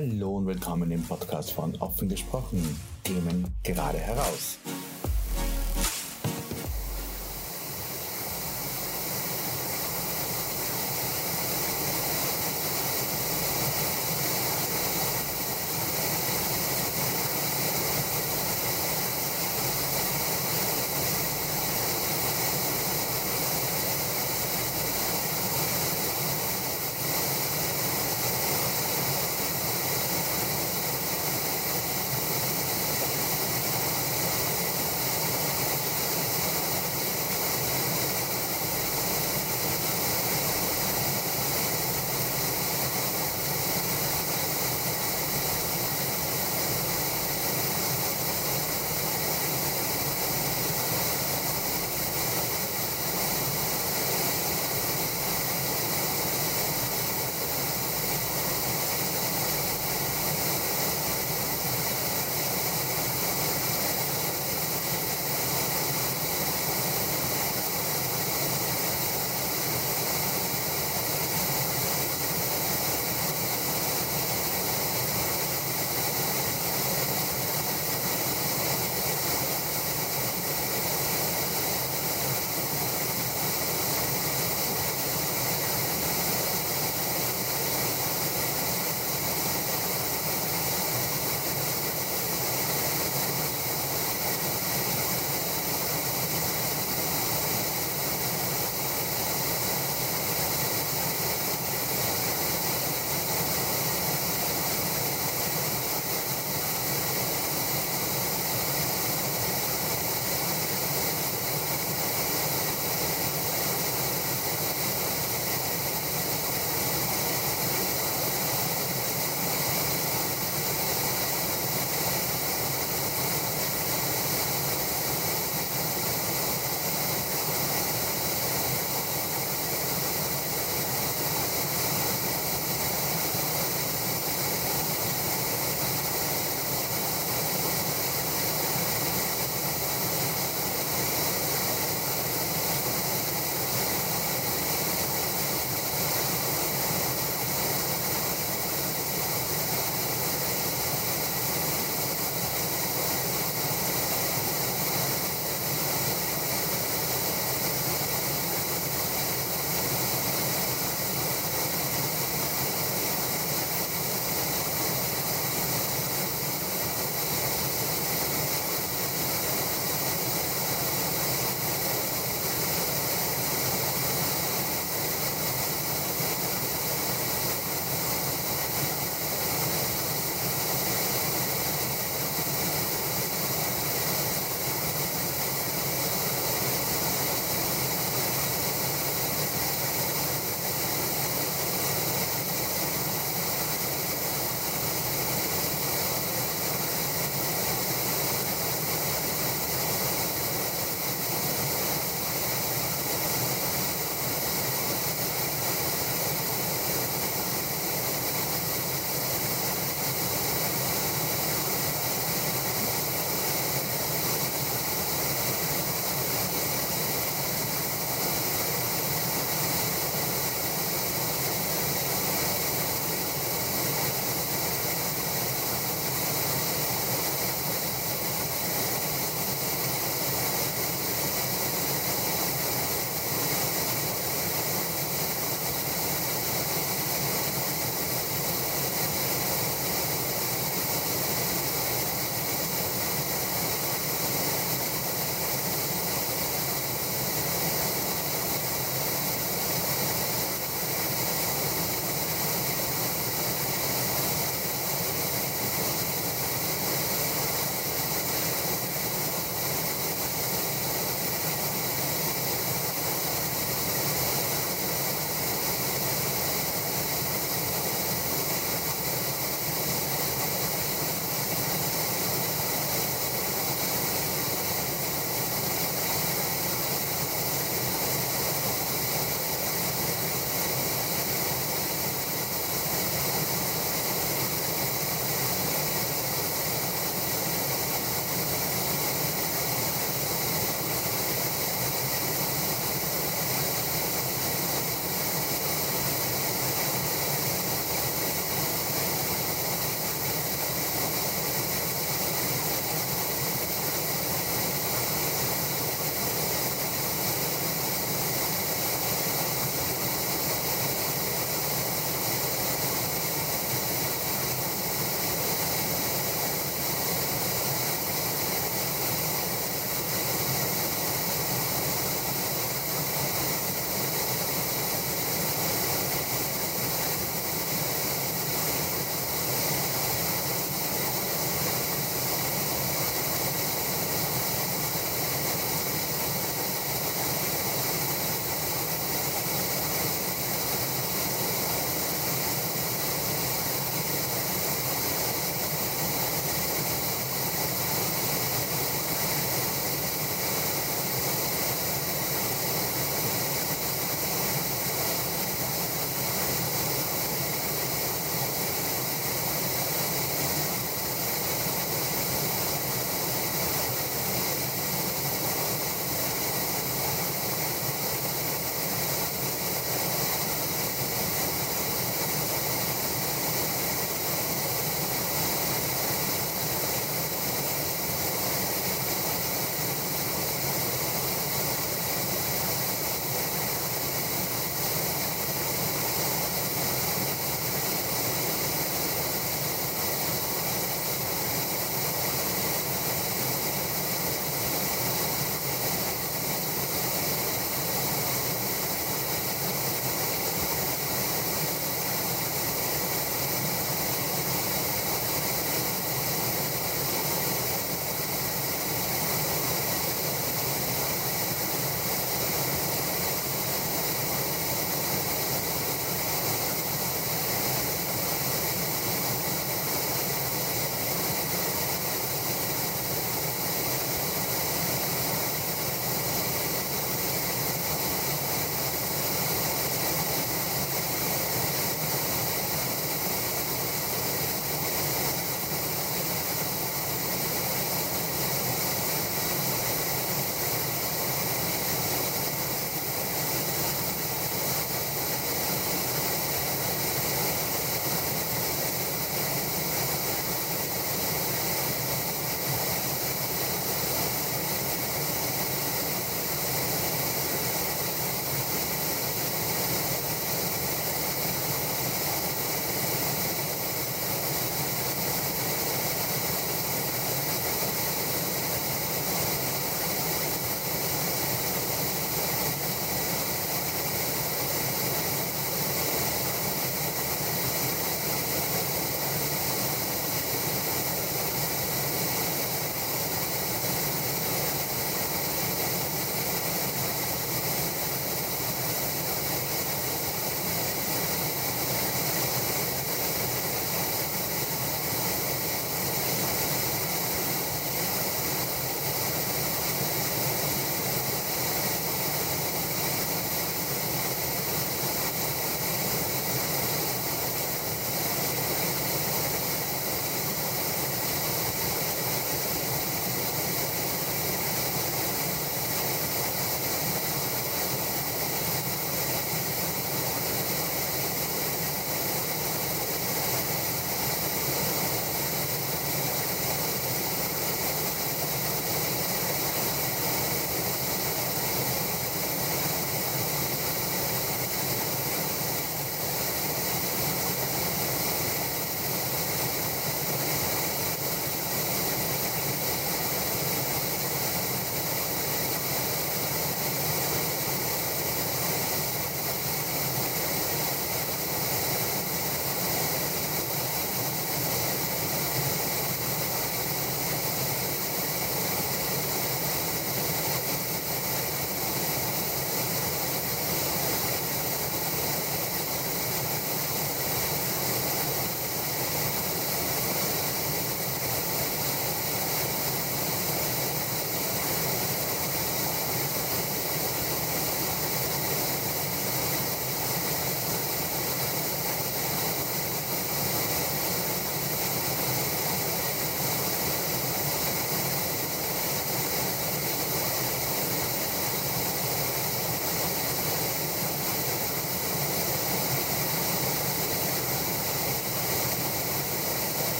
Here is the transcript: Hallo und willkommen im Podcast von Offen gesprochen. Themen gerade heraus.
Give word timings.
Hallo 0.00 0.38
und 0.38 0.46
willkommen 0.46 0.90
im 0.92 1.02
Podcast 1.02 1.52
von 1.52 1.76
Offen 1.76 2.08
gesprochen. 2.08 2.64
Themen 3.04 3.54
gerade 3.62 3.98
heraus. 3.98 4.56